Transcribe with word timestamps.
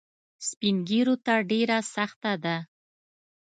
سپین 0.47 0.75
ږیرو 0.89 1.15
ته 1.25 1.33
ډېره 1.49 1.77
سخته 1.95 2.31
ده. 2.43 2.57